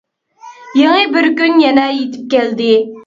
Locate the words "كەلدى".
2.37-2.73